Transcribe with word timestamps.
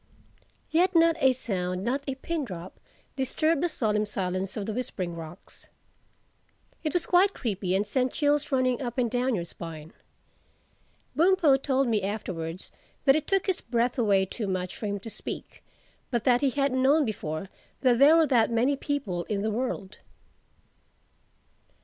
Yet 0.71 0.95
not 0.95 1.15
a 1.19 1.31
sound, 1.31 1.83
not 1.83 2.01
a 2.07 2.15
pin 2.15 2.43
drop, 2.43 2.79
disturbed 3.15 3.61
the 3.61 3.69
solemn 3.69 4.05
silence 4.07 4.57
of 4.57 4.65
the 4.65 4.73
Whispering 4.73 5.13
Rocks. 5.13 5.67
It 6.83 6.91
was 6.93 7.05
quite 7.05 7.35
creepy 7.35 7.75
and 7.75 7.85
sent 7.85 8.11
chills 8.11 8.51
running 8.51 8.81
up 8.81 8.97
and 8.97 9.11
down 9.11 9.35
your 9.35 9.45
spine. 9.45 9.93
Bumpo 11.15 11.55
told 11.55 11.87
me 11.87 12.01
afterwards 12.01 12.71
that 13.05 13.15
it 13.15 13.27
took 13.27 13.45
his 13.45 13.61
breath 13.61 13.99
away 13.99 14.25
too 14.25 14.47
much 14.47 14.75
for 14.75 14.87
him 14.87 14.99
to 15.01 15.09
speak, 15.11 15.63
but 16.09 16.23
that 16.23 16.41
he 16.41 16.49
hadn't 16.49 16.81
known 16.81 17.05
before 17.05 17.49
that 17.81 17.99
there 17.99 18.15
were 18.15 18.25
that 18.25 18.49
many 18.49 18.75
people 18.75 19.25
in 19.25 19.43
the 19.43 19.51
world. 19.51 19.99